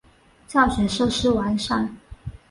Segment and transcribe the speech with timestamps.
[0.47, 1.95] 教学设施完善。